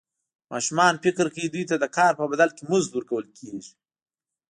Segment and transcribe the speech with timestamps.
[0.51, 3.73] ماشومان فکر کوي دوی ته د کار په بدل کې مزد ورکول کېږي.